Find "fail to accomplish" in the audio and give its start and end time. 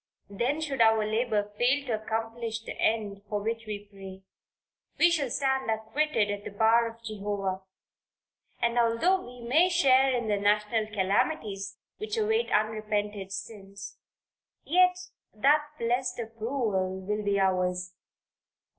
1.59-2.61